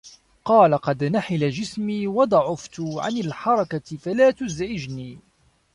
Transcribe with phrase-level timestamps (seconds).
[0.45, 5.19] قَالَ قَدْ نَحِلَ جِسْمِي وَضَعُفْتُ عَنْ الْحَرَكَةِ فَلَا تُزْعِجُنِي